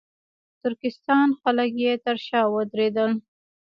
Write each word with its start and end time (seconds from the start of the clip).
ترکستان 0.61 1.27
خلک 1.41 1.71
یې 1.83 1.93
تر 2.05 2.17
شا 2.25 2.41
ودرېدل. 2.53 3.11